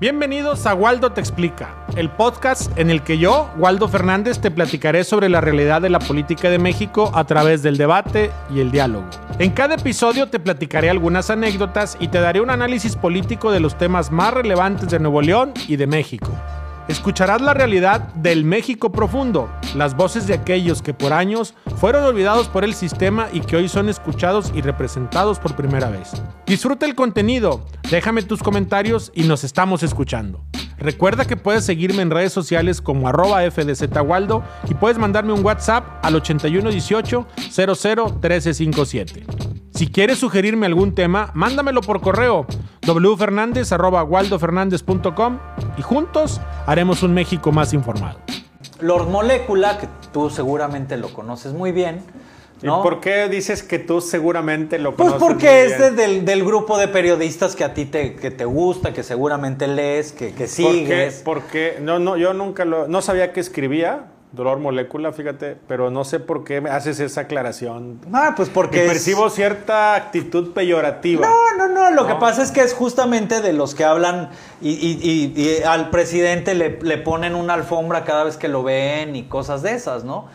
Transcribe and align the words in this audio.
Bienvenidos 0.00 0.64
a 0.66 0.74
Waldo 0.74 1.10
Te 1.10 1.20
Explica, 1.20 1.74
el 1.96 2.08
podcast 2.08 2.70
en 2.78 2.88
el 2.88 3.02
que 3.02 3.18
yo, 3.18 3.50
Waldo 3.58 3.88
Fernández, 3.88 4.38
te 4.38 4.52
platicaré 4.52 5.02
sobre 5.02 5.28
la 5.28 5.40
realidad 5.40 5.82
de 5.82 5.90
la 5.90 5.98
política 5.98 6.50
de 6.50 6.60
México 6.60 7.10
a 7.16 7.24
través 7.24 7.64
del 7.64 7.76
debate 7.76 8.30
y 8.54 8.60
el 8.60 8.70
diálogo. 8.70 9.06
En 9.40 9.50
cada 9.50 9.74
episodio 9.74 10.28
te 10.28 10.38
platicaré 10.38 10.88
algunas 10.88 11.30
anécdotas 11.30 11.96
y 11.98 12.06
te 12.06 12.20
daré 12.20 12.40
un 12.40 12.50
análisis 12.50 12.94
político 12.94 13.50
de 13.50 13.58
los 13.58 13.76
temas 13.76 14.12
más 14.12 14.32
relevantes 14.32 14.88
de 14.88 15.00
Nuevo 15.00 15.20
León 15.20 15.52
y 15.66 15.74
de 15.74 15.88
México. 15.88 16.30
Escucharás 16.88 17.42
la 17.42 17.52
realidad 17.52 18.14
del 18.14 18.44
México 18.44 18.90
profundo, 18.90 19.50
las 19.76 19.94
voces 19.94 20.26
de 20.26 20.32
aquellos 20.32 20.80
que 20.80 20.94
por 20.94 21.12
años 21.12 21.52
fueron 21.76 22.02
olvidados 22.02 22.48
por 22.48 22.64
el 22.64 22.72
sistema 22.72 23.28
y 23.30 23.40
que 23.40 23.56
hoy 23.56 23.68
son 23.68 23.90
escuchados 23.90 24.50
y 24.54 24.62
representados 24.62 25.38
por 25.38 25.54
primera 25.54 25.90
vez. 25.90 26.12
Disfruta 26.46 26.86
el 26.86 26.94
contenido, 26.94 27.66
déjame 27.90 28.22
tus 28.22 28.42
comentarios 28.42 29.12
y 29.14 29.24
nos 29.24 29.44
estamos 29.44 29.82
escuchando. 29.82 30.42
Recuerda 30.78 31.26
que 31.26 31.36
puedes 31.36 31.66
seguirme 31.66 32.00
en 32.00 32.10
redes 32.10 32.32
sociales 32.32 32.80
como 32.80 33.06
arroba 33.06 33.42
fdzwaldo 33.50 34.42
y 34.70 34.74
puedes 34.74 34.96
mandarme 34.96 35.34
un 35.34 35.44
WhatsApp 35.44 35.84
al 36.02 36.14
8118 36.14 37.26
001357. 37.50 39.26
Si 39.74 39.88
quieres 39.88 40.18
sugerirme 40.18 40.66
algún 40.66 40.94
tema, 40.94 41.30
mándamelo 41.34 41.82
por 41.82 42.00
correo 42.00 42.46
wfernandez.waldofernandez.com 42.92 45.38
y 45.76 45.82
juntos 45.82 46.40
haremos 46.66 47.02
un 47.02 47.14
México 47.14 47.52
más 47.52 47.72
informado. 47.72 48.18
Lord 48.80 49.08
Molecula, 49.08 49.78
que 49.78 49.88
tú 50.12 50.30
seguramente 50.30 50.96
lo 50.96 51.12
conoces 51.12 51.52
muy 51.52 51.72
bien. 51.72 52.02
¿no? 52.62 52.80
¿Y 52.80 52.82
por 52.82 53.00
qué 53.00 53.28
dices 53.28 53.62
que 53.62 53.78
tú 53.78 54.00
seguramente 54.00 54.78
lo 54.80 54.96
Pues 54.96 55.12
conoces? 55.12 55.28
porque 55.28 55.46
muy 55.46 55.72
es 55.72 55.78
de- 55.78 55.90
del, 55.92 56.24
del 56.24 56.44
grupo 56.44 56.76
de 56.76 56.88
periodistas 56.88 57.54
que 57.54 57.62
a 57.64 57.72
ti 57.72 57.84
te, 57.84 58.16
que 58.16 58.32
te 58.32 58.44
gusta, 58.44 58.92
que 58.92 59.04
seguramente 59.04 59.68
lees, 59.68 60.10
que, 60.12 60.32
que 60.32 60.32
¿Por 60.32 60.38
qué? 60.40 60.46
sigues. 60.48 61.22
Porque 61.24 61.78
no, 61.80 62.00
no, 62.00 62.16
yo 62.16 62.34
nunca 62.34 62.64
lo, 62.64 62.88
no 62.88 63.00
sabía 63.00 63.32
que 63.32 63.38
escribía 63.38 64.06
dolor 64.32 64.58
molécula, 64.58 65.12
fíjate, 65.12 65.56
pero 65.66 65.90
no 65.90 66.04
sé 66.04 66.20
por 66.20 66.44
qué 66.44 66.60
me 66.60 66.68
haces 66.70 67.00
esa 67.00 67.22
aclaración. 67.22 67.98
Ah, 68.12 68.34
pues 68.36 68.48
porque 68.50 68.84
es- 68.84 68.90
percibo 68.92 69.30
cierta 69.30 69.94
actitud 69.94 70.52
peyorativa. 70.52 71.26
No, 71.26 71.56
no, 71.56 71.68
no. 71.72 71.90
Lo 71.90 72.02
No. 72.02 72.08
que 72.08 72.14
pasa 72.16 72.42
es 72.42 72.50
que 72.50 72.60
es 72.60 72.74
justamente 72.74 73.40
de 73.40 73.52
los 73.54 73.74
que 73.74 73.84
hablan 73.84 74.28
y, 74.60 74.70
y- 74.72 75.00
y- 75.36 75.40
y 75.40 75.62
al 75.62 75.88
presidente 75.90 76.54
le, 76.54 76.78
le 76.82 76.98
ponen 76.98 77.34
una 77.34 77.54
alfombra 77.54 78.04
cada 78.04 78.24
vez 78.24 78.36
que 78.36 78.48
lo 78.48 78.62
ven 78.62 79.16
y 79.16 79.24
cosas 79.24 79.62
de 79.62 79.72
esas, 79.72 80.04
¿no? 80.04 80.26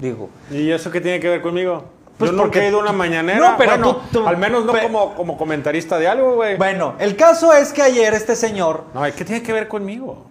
Digo. 0.00 0.30
¿Y 0.50 0.70
eso 0.70 0.90
qué 0.90 1.00
tiene 1.00 1.20
que 1.20 1.28
ver 1.28 1.42
conmigo? 1.42 1.84
Pues 2.16 2.30
yo 2.30 2.36
nunca 2.36 2.44
porque- 2.48 2.60
he 2.66 2.68
ido 2.68 2.78
a 2.78 2.82
una 2.82 2.92
mañanera. 2.92 3.38
No, 3.38 3.56
pero 3.58 3.70
Bueno, 3.72 3.96
tú- 4.10 4.20
tú- 4.20 4.26
al 4.26 4.36
menos 4.38 4.64
no 4.64 4.72
como, 4.78 5.14
como 5.14 5.36
comentarista 5.36 5.98
de 5.98 6.08
algo, 6.08 6.34
güey. 6.36 6.56
Bueno, 6.56 6.94
el 6.98 7.16
caso 7.16 7.52
es 7.52 7.72
que 7.72 7.82
ayer 7.82 8.12
este 8.14 8.36
señor 8.36 8.84
No, 8.94 9.02
¿qué 9.14 9.24
tiene 9.24 9.42
que 9.42 9.52
ver 9.52 9.68
conmigo? 9.68 10.26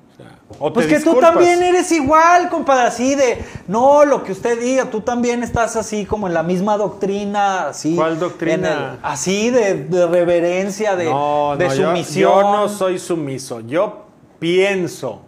O 0.58 0.74
Pues 0.74 0.88
que 0.88 1.00
tú 1.00 1.16
también 1.20 1.62
eres 1.62 1.92
igual, 1.92 2.50
compadre, 2.50 2.88
así 2.88 3.14
de, 3.14 3.38
no, 3.68 4.04
lo 4.04 4.24
que 4.24 4.32
usted 4.32 4.60
diga, 4.60 4.86
tú 4.90 5.02
también 5.02 5.44
estás 5.44 5.76
así 5.76 6.06
como 6.06 6.28
en 6.28 6.34
la 6.34 6.42
misma 6.42 6.76
doctrina, 6.76 7.68
así. 7.68 7.96
¿Cuál 7.96 8.18
doctrina? 8.20 8.94
el- 8.94 9.00
así 9.04 9.52
de, 9.52 9.84
de 9.84 10.08
reverencia, 10.08 10.96
de, 10.96 11.06
no, 11.06 11.56
de 11.56 11.68
no, 11.68 11.76
yo- 11.76 11.90
sumisión. 11.92 12.32
Yo, 12.32 12.42
no 12.52 12.68
soy 12.70 12.98
sumiso. 12.98 13.60
Yo 13.62 14.06
pienso. 14.40 15.22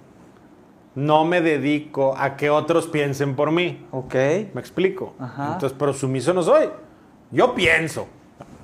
No 0.95 1.23
me 1.23 1.39
dedico 1.39 2.15
a 2.17 2.35
que 2.35 2.49
otros 2.49 2.87
piensen 2.87 3.35
por 3.35 3.51
mí. 3.51 3.85
Ok. 3.91 4.13
¿Me 4.53 4.59
explico? 4.59 5.13
Ajá. 5.19 5.51
Entonces, 5.53 5.75
pero 5.79 5.93
sumiso 5.93 6.33
no 6.33 6.41
soy. 6.43 6.69
Yo 7.31 7.53
pienso. 7.55 8.07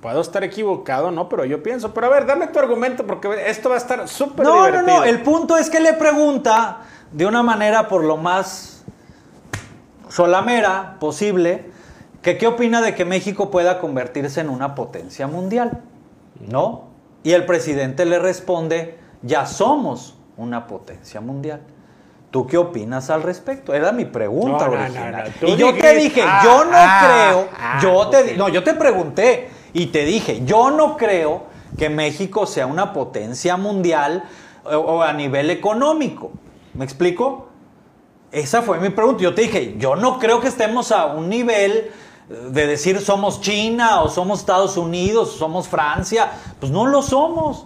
Puedo 0.07 0.21
estar 0.21 0.41
equivocado, 0.45 1.11
¿no? 1.11 1.27
Pero 1.27 1.43
yo 1.43 1.61
pienso. 1.61 1.93
Pero 1.93 2.07
a 2.07 2.09
ver, 2.09 2.25
dame 2.25 2.47
tu 2.47 2.59
argumento 2.59 3.05
porque 3.05 3.27
esto 3.49 3.67
va 3.67 3.75
a 3.75 3.77
estar 3.77 4.07
súper 4.07 4.45
No, 4.45 4.55
no, 4.55 4.65
divertido. 4.67 4.97
no, 4.99 5.03
el 5.03 5.21
punto 5.21 5.57
es 5.57 5.69
que 5.69 5.81
le 5.81 5.91
pregunta 5.95 6.77
de 7.11 7.25
una 7.25 7.43
manera 7.43 7.89
por 7.89 8.05
lo 8.05 8.15
más 8.15 8.85
solamera 10.07 10.95
posible, 11.01 11.69
que 12.21 12.37
qué 12.37 12.47
opina 12.47 12.81
de 12.81 12.95
que 12.95 13.03
México 13.03 13.51
pueda 13.51 13.79
convertirse 13.81 14.39
en 14.39 14.49
una 14.49 14.75
potencia 14.75 15.27
mundial, 15.27 15.81
¿no? 16.39 16.85
Y 17.23 17.33
el 17.33 17.45
presidente 17.45 18.05
le 18.05 18.17
responde, 18.17 18.97
ya 19.23 19.45
somos 19.45 20.15
una 20.37 20.67
potencia 20.67 21.19
mundial. 21.19 21.59
¿Tú 22.31 22.47
qué 22.47 22.57
opinas 22.57 23.09
al 23.09 23.23
respecto? 23.23 23.73
Era 23.73 23.91
mi 23.91 24.05
pregunta 24.05 24.67
No, 24.67 24.75
no, 24.75 24.81
original. 24.83 25.33
no, 25.41 25.47
no. 25.49 25.53
Y 25.53 25.57
yo 25.57 25.73
te 25.73 25.95
dije, 25.95 26.21
Ah, 26.25 26.41
yo 26.45 26.63
no 26.63 26.71
ah, 26.73 27.01
creo, 27.03 27.49
ah, 27.59 27.79
yo 27.81 28.07
te, 28.07 28.37
no, 28.37 28.47
yo 28.47 28.63
te 28.63 28.73
pregunté 28.73 29.56
y 29.73 29.87
te 29.87 30.05
dije, 30.05 30.43
yo 30.45 30.71
no 30.71 30.97
creo 30.97 31.43
que 31.77 31.89
México 31.89 32.45
sea 32.45 32.65
una 32.65 32.93
potencia 32.93 33.57
mundial 33.57 34.23
o, 34.63 34.75
o 34.77 35.01
a 35.03 35.13
nivel 35.13 35.49
económico. 35.49 36.31
¿Me 36.73 36.85
explico? 36.85 37.47
Esa 38.31 38.61
fue 38.61 38.79
mi 38.79 38.89
pregunta. 38.89 39.21
Yo 39.23 39.33
te 39.33 39.41
dije, 39.43 39.75
yo 39.77 39.95
no 39.95 40.19
creo 40.19 40.39
que 40.41 40.47
estemos 40.47 40.91
a 40.91 41.05
un 41.07 41.29
nivel 41.29 41.71
eh, 41.71 41.89
de 42.49 42.67
decir 42.67 42.99
somos 43.01 43.41
China 43.41 44.01
o 44.01 44.09
somos 44.09 44.39
Estados 44.39 44.77
Unidos 44.77 45.35
o 45.35 45.37
somos 45.37 45.67
Francia. 45.67 46.31
Pues 46.59 46.71
no 46.71 46.85
lo 46.85 47.01
somos. 47.01 47.65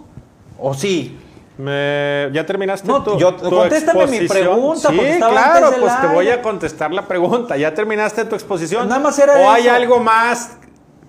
¿O 0.58 0.74
sí? 0.74 1.18
Me- 1.58 2.30
¿Ya 2.32 2.46
terminaste 2.46 2.86
No, 2.88 3.02
tu, 3.02 3.18
yo- 3.18 3.34
tu 3.34 3.50
contéstame 3.50 4.06
mi 4.06 4.26
pregunta, 4.26 4.88
Sí, 4.90 4.98
claro, 5.18 5.70
pues 5.80 6.00
te 6.00 6.06
voy 6.06 6.28
a 6.30 6.40
contestar 6.40 6.92
la 6.92 7.06
pregunta. 7.06 7.56
¿Ya 7.56 7.74
terminaste 7.74 8.24
tu 8.24 8.34
exposición? 8.34 8.88
Nada 8.88 9.00
más 9.00 9.18
era 9.18 9.34
¿O 9.36 9.50
hay 9.50 9.68
algo 9.68 10.00
más? 10.00 10.56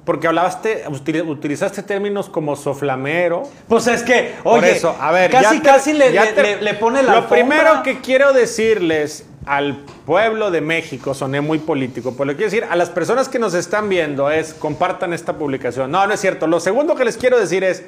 Porque 0.05 0.27
hablaste, 0.27 0.83
utili- 0.89 1.25
utilizaste 1.25 1.81
términos 1.81 2.27
como 2.29 2.55
soflamero. 2.57 3.43
Pues 3.69 3.87
es 3.87 4.03
que, 4.03 4.33
Por 4.43 4.59
oye, 4.59 4.71
eso, 4.75 4.93
a 4.99 5.11
ver, 5.13 5.31
casi 5.31 5.59
te- 5.59 5.65
casi 5.69 5.93
le, 5.93 6.11
ya 6.11 6.25
le- 6.25 6.33
te- 6.33 6.41
le- 6.43 6.61
le 6.61 6.73
pone 6.73 7.01
la 7.03 7.11
Lo 7.11 7.17
alfombra. 7.19 7.37
primero 7.47 7.83
que 7.83 8.01
quiero 8.01 8.33
decirles 8.33 9.25
al 9.45 9.77
pueblo 10.05 10.51
de 10.51 10.59
México, 10.61 11.13
soné 11.13 11.39
muy 11.41 11.59
político, 11.59 12.11
pero 12.13 12.25
lo 12.25 12.31
quiero 12.33 12.49
decir 12.51 12.65
a 12.69 12.75
las 12.75 12.89
personas 12.89 13.29
que 13.29 13.39
nos 13.39 13.53
están 13.53 13.87
viendo 13.87 14.29
es 14.29 14.53
compartan 14.53 15.13
esta 15.13 15.37
publicación. 15.37 15.89
No, 15.91 16.05
no 16.05 16.13
es 16.13 16.19
cierto. 16.19 16.47
Lo 16.47 16.59
segundo 16.59 16.95
que 16.95 17.05
les 17.05 17.15
quiero 17.17 17.39
decir 17.39 17.63
es 17.63 17.83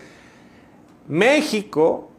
México, 1.07 2.11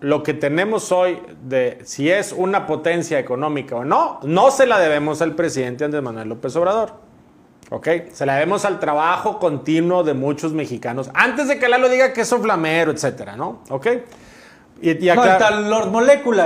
lo 0.00 0.22
que 0.22 0.34
tenemos 0.34 0.92
hoy 0.92 1.18
de 1.42 1.78
si 1.84 2.10
es 2.10 2.32
una 2.32 2.66
potencia 2.66 3.18
económica 3.18 3.76
o 3.76 3.84
no, 3.84 4.20
no 4.22 4.50
se 4.50 4.66
la 4.66 4.78
debemos 4.78 5.22
al 5.22 5.34
presidente 5.34 5.84
Andrés 5.84 6.02
Manuel 6.02 6.28
López 6.28 6.54
Obrador. 6.56 7.05
¿Ok? 7.70 7.88
Se 8.12 8.24
la 8.26 8.34
debemos 8.34 8.64
al 8.64 8.78
trabajo 8.78 9.38
continuo 9.38 10.04
de 10.04 10.14
muchos 10.14 10.52
mexicanos. 10.52 11.10
Antes 11.14 11.48
de 11.48 11.58
que 11.58 11.68
Lalo 11.68 11.88
diga 11.88 12.12
que 12.12 12.20
es 12.20 12.28
flamero, 12.40 12.92
etcétera, 12.92 13.36
¿no? 13.36 13.60
¿Ok? 13.70 13.86
Y, 14.82 14.90
y 15.04 15.14
No, 15.14 15.22
acá- 15.22 15.32
está 15.32 15.48
el 15.48 15.70
Lord 15.70 15.90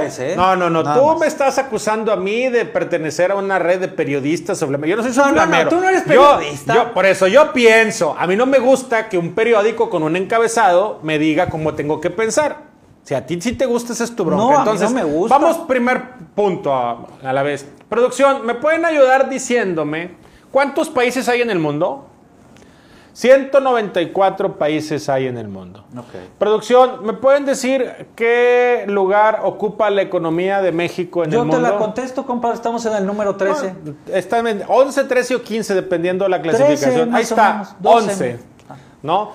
ese, 0.04 0.32
¿eh? 0.32 0.36
no, 0.36 0.54
no, 0.54 0.70
no. 0.70 0.82
Nada 0.84 0.98
Tú 1.00 1.04
más. 1.08 1.18
me 1.18 1.26
estás 1.26 1.58
acusando 1.58 2.12
a 2.12 2.16
mí 2.16 2.48
de 2.48 2.64
pertenecer 2.64 3.32
a 3.32 3.34
una 3.34 3.58
red 3.58 3.80
de 3.80 3.88
periodistas 3.88 4.56
sobre. 4.56 4.88
Yo 4.88 4.96
no 4.96 5.02
soy 5.02 5.10
No, 5.16 5.24
no, 5.24 5.28
no, 5.30 5.34
flamero. 5.34 5.68
tú 5.68 5.76
no 5.80 5.88
eres 5.88 6.02
periodista. 6.02 6.74
yo- 6.74 6.94
por 6.94 7.04
eso 7.06 7.26
yo 7.26 7.52
pienso. 7.52 8.14
A 8.18 8.26
mí 8.28 8.36
no 8.36 8.46
me 8.46 8.58
gusta 8.60 9.08
que 9.08 9.18
un 9.18 9.34
periódico 9.34 9.90
con 9.90 10.04
un 10.04 10.14
encabezado 10.16 11.00
me 11.02 11.18
diga 11.18 11.50
cómo 11.50 11.74
tengo 11.74 12.00
que 12.00 12.10
pensar. 12.10 12.70
Si 13.02 13.14
a 13.14 13.26
ti 13.26 13.40
sí 13.40 13.52
te 13.54 13.66
gusta, 13.66 13.92
esa 13.94 14.04
es 14.04 14.14
tu 14.14 14.24
bronca. 14.24 14.42
No, 14.44 14.48
a 14.50 14.52
mí 14.52 14.58
Entonces, 14.60 14.90
no 14.92 14.96
me 14.96 15.04
gusta. 15.04 15.36
vamos 15.36 15.58
primer 15.66 16.00
punto 16.34 16.72
a, 16.72 17.08
a 17.24 17.32
la 17.32 17.42
vez. 17.42 17.66
Producción, 17.88 18.46
¿me 18.46 18.54
pueden 18.54 18.84
ayudar 18.84 19.28
diciéndome 19.28 20.19
cuántos 20.50 20.88
países 20.88 21.28
hay 21.28 21.42
en 21.42 21.50
el 21.50 21.58
mundo? 21.58 22.06
194 23.12 24.56
países 24.56 25.08
hay 25.08 25.26
en 25.26 25.36
el 25.36 25.48
mundo. 25.48 25.84
Producción, 26.38 27.04
¿me 27.04 27.12
pueden 27.12 27.44
decir 27.44 28.06
qué 28.14 28.84
lugar 28.88 29.40
ocupa 29.44 29.90
la 29.90 30.02
economía 30.02 30.62
de 30.62 30.72
México 30.72 31.24
en 31.24 31.30
Yo 31.30 31.42
el 31.42 31.50
te 31.50 31.56
mundo? 31.56 31.70
la 31.70 31.76
contesto, 31.76 32.24
compadre. 32.24 32.54
Estamos 32.54 32.86
en 32.86 32.94
el 32.94 33.04
número 33.04 33.36
13. 33.36 33.74
Bueno, 33.82 33.98
está 34.06 34.38
en 34.38 34.62
11, 34.66 35.04
13 35.04 35.34
o 35.34 35.42
15, 35.42 35.74
dependiendo 35.74 36.24
de 36.24 36.30
la 36.30 36.40
13, 36.40 36.56
clasificación. 36.56 37.14
Ahí 37.14 37.22
está, 37.22 37.52
menos, 37.52 37.76
12. 37.80 38.10
11. 38.12 38.38
¿No? 39.02 39.32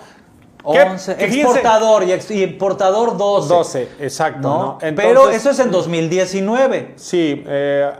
¿Qué- 0.71 0.81
11. 0.81 1.15
qué 1.15 1.25
15? 1.25 1.41
Exportador 1.41 2.03
y, 2.03 2.11
ex- 2.11 2.31
y 2.31 2.43
importador 2.43 3.17
12. 3.17 3.47
12, 3.53 3.89
exacto. 3.99 4.39
¿no? 4.47 4.57
¿no? 4.57 4.77
Pero 4.79 5.09
Entonces, 5.09 5.35
eso 5.41 5.49
es 5.51 5.59
en 5.59 5.72
2019. 5.72 6.93
Sí, 6.97 7.43
eh, 7.47 7.91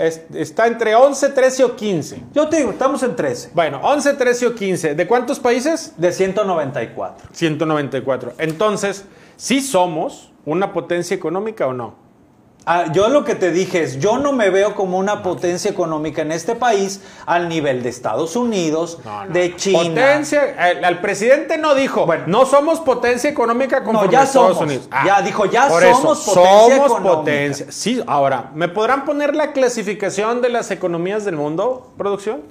es- 0.00 0.22
está 0.34 0.66
entre 0.66 0.94
11, 0.94 1.28
13 1.30 1.64
o 1.64 1.76
15. 1.76 2.22
Yo 2.34 2.48
te 2.48 2.56
digo, 2.58 2.70
estamos 2.70 3.02
en 3.02 3.16
13. 3.16 3.50
Bueno, 3.54 3.80
11, 3.82 4.14
13 4.14 4.46
o 4.48 4.54
15. 4.54 4.94
¿De 4.94 5.06
cuántos 5.06 5.38
países? 5.40 5.94
De 5.96 6.12
194. 6.12 7.28
194. 7.32 8.32
Entonces, 8.38 9.04
¿sí 9.36 9.60
somos 9.60 10.32
una 10.44 10.72
potencia 10.72 11.14
económica 11.14 11.66
o 11.66 11.72
no? 11.72 11.94
Ah, 12.64 12.84
yo 12.92 13.08
lo 13.08 13.24
que 13.24 13.34
te 13.34 13.50
dije 13.50 13.82
es, 13.82 13.98
yo 13.98 14.18
no 14.18 14.32
me 14.32 14.48
veo 14.48 14.76
como 14.76 14.96
una 14.96 15.24
potencia 15.24 15.68
económica 15.68 16.22
en 16.22 16.30
este 16.30 16.54
país 16.54 17.00
al 17.26 17.48
nivel 17.48 17.82
de 17.82 17.88
Estados 17.88 18.36
Unidos, 18.36 19.00
No, 19.04 19.24
no. 19.24 19.32
de 19.32 19.56
China. 19.56 19.78
Potencia, 19.82 20.70
el, 20.70 20.98
presidente 21.00 21.58
no 21.58 21.74
dijo, 21.74 22.06
Bueno. 22.06 22.22
no 22.28 22.46
somos 22.46 22.78
potencia 22.78 23.28
económica 23.28 23.82
como 23.82 24.04
No, 24.04 24.10
ya 24.10 24.22
Estados 24.22 24.56
somos. 24.58 24.62
Unidos. 24.62 24.88
Ya 25.04 25.22
dijo, 25.22 25.46
ya 25.46 25.66
por 25.66 25.82
somos 25.82 26.20
eso, 26.20 26.34
potencia 26.34 26.76
somos 26.76 26.86
económica. 26.92 27.14
potencia. 27.16 27.66
Sí, 27.70 28.00
ahora, 28.06 28.50
¿me 28.54 28.68
podrán 28.68 29.04
poner 29.04 29.34
la 29.34 29.50
clasificación 29.50 30.40
de 30.40 30.48
las 30.50 30.70
economías 30.70 31.24
del 31.24 31.34
mundo, 31.34 31.90
producción? 31.98 32.42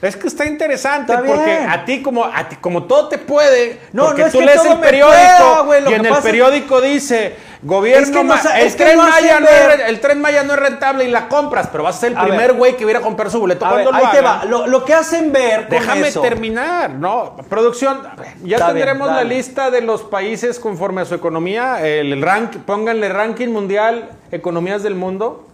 Es 0.00 0.16
que 0.16 0.26
está 0.26 0.46
interesante 0.46 1.12
Está 1.12 1.24
porque 1.24 1.44
bien. 1.44 1.70
a 1.70 1.84
ti 1.84 2.02
como 2.02 2.24
a 2.24 2.48
ti 2.48 2.56
como 2.56 2.84
todo 2.84 3.06
te 3.08 3.18
puede, 3.18 3.80
No, 3.92 4.06
porque 4.06 4.22
no 4.22 4.26
es 4.26 4.32
tú 4.32 4.38
que 4.40 4.46
lees 4.46 4.62
todo 4.62 4.72
el 4.72 4.78
periódico 4.80 5.64
pueda, 5.66 5.90
y 5.90 5.94
en 5.94 6.06
el 6.06 6.12
es- 6.12 6.18
periódico 6.18 6.80
dice 6.80 7.36
gobierno 7.62 8.02
Es 8.04 8.10
que 8.10 8.24
no 8.24 8.34
el 8.34 8.66
es 8.66 8.74
que 8.76 8.84
tren 8.84 8.96
no 8.98 9.04
Maya 9.04 9.38
no 9.40 9.46
es 9.48 9.66
ver- 9.68 9.78
re- 9.78 9.88
el 9.88 10.00
tren 10.00 10.20
Maya 10.20 10.42
no 10.42 10.54
es 10.54 10.58
rentable 10.58 11.04
y 11.04 11.08
la 11.10 11.28
compras, 11.28 11.68
pero 11.70 11.84
vas 11.84 11.96
a 11.96 12.00
ser 12.00 12.12
el 12.12 12.18
A 12.18 12.24
primer 12.24 12.52
güey 12.54 12.76
que 12.76 12.84
viera 12.84 12.98
a 13.00 13.02
comprar 13.02 13.30
su 13.30 13.38
boleto 13.38 13.64
A 13.64 13.70
cuando 13.70 13.92
ver, 13.92 14.00
lo 14.00 14.06
ahí 14.06 14.12
te 14.16 14.20
va. 14.20 14.44
Lo, 14.44 14.66
lo 14.66 14.84
que 14.84 14.94
hacen 14.94 15.32
ver 15.32 15.68
Déjame 15.68 16.08
eso- 16.08 16.20
terminar, 16.20 16.90
¿no? 16.90 17.36
Producción, 17.48 18.02
ya 18.42 18.56
Está 18.56 18.72
bien, 18.72 18.86
tendremos 18.86 19.08
la 19.08 19.22
lista 19.24 19.70
de 19.70 19.80
los 19.80 20.02
países 20.02 20.58
conforme 20.58 21.02
a 21.02 21.04
su 21.04 21.14
economía, 21.14 21.86
el 21.86 22.20
rank, 22.20 22.56
pónganle 22.66 23.08
ranking 23.08 23.48
mundial, 23.48 24.10
economías 24.32 24.82
del 24.82 24.94
mundo. 24.96 25.46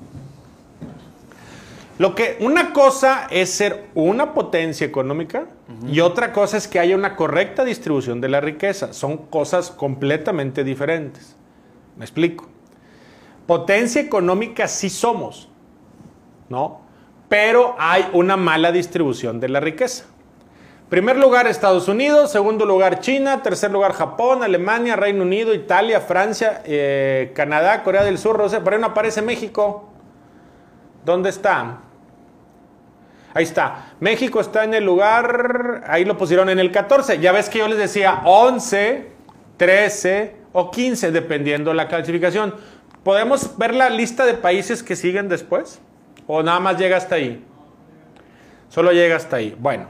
Lo 1.99 2.14
que 2.14 2.37
una 2.40 2.72
cosa 2.72 3.26
es 3.28 3.50
ser 3.50 3.87
una 3.94 4.32
potencia 4.32 4.87
económica 4.87 5.46
y 5.90 5.99
otra 6.00 6.32
cosa 6.32 6.56
es 6.56 6.69
que 6.69 6.78
haya 6.78 6.94
una 6.94 7.16
correcta 7.16 7.64
distribución 7.64 8.20
de 8.20 8.28
la 8.28 8.40
riqueza. 8.40 8.93
Son 8.93 9.16
cosas 9.16 9.70
completamente 9.72 10.62
diferentes. 10.62 11.34
Me 11.99 12.05
explico. 12.05 12.49
Potencia 13.47 14.00
económica 14.00 14.69
sí 14.69 14.89
somos, 14.89 15.49
¿no? 16.49 16.81
Pero 17.29 17.75
hay 17.79 18.09
una 18.12 18.37
mala 18.37 18.73
distribución 18.73 19.41
de 19.41 19.49
la 19.49 19.61
riqueza. 19.61 20.05
Primer 20.89 21.19
lugar 21.19 21.47
Estados 21.47 21.89
Unidos, 21.89 22.33
segundo 22.33 22.65
lugar 22.65 23.00
China, 23.00 23.43
tercer 23.43 23.71
lugar 23.71 23.93
Japón, 23.93 24.43
Alemania, 24.43 24.97
Reino 24.97 25.23
Unido, 25.23 25.53
Italia, 25.53 26.00
Francia, 26.00 26.62
eh, 26.65 27.33
Canadá, 27.35 27.83
Corea 27.83 28.05
del 28.05 28.17
Sur, 28.17 28.39
Rusia, 28.39 28.65
por 28.65 28.73
ahí 28.73 28.81
no 28.81 28.87
aparece 28.87 29.21
México. 29.21 29.91
¿Dónde 31.05 31.29
está? 31.29 31.81
Ahí 33.35 33.45
está. 33.45 33.93
México 34.00 34.41
está 34.41 34.65
en 34.65 34.73
el 34.73 34.85
lugar, 34.85 35.85
ahí 35.89 36.06
lo 36.06 36.17
pusieron 36.17 36.49
en 36.49 36.59
el 36.59 36.73
14. 36.73 37.19
Ya 37.19 37.33
ves 37.33 37.50
que 37.50 37.59
yo 37.59 37.69
les 37.69 37.79
decía 37.79 38.23
11, 38.25 39.12
13 39.59 40.38
o 40.53 40.71
15, 40.71 41.11
dependiendo 41.12 41.75
la 41.75 41.89
clasificación. 41.89 42.55
¿Podemos 43.03 43.56
ver 43.56 43.75
la 43.75 43.91
lista 43.91 44.27
de 44.27 44.35
países 44.35 44.83
que 44.83 44.97
siguen 44.97 45.29
después? 45.29 45.81
¿O 46.27 46.43
nada 46.43 46.61
más 46.61 46.79
llega 46.79 46.97
hasta 46.97 47.15
ahí? 47.15 47.45
Solo 48.69 48.93
llega 48.93 49.17
hasta 49.17 49.37
ahí. 49.37 49.56
Bueno. 49.59 49.87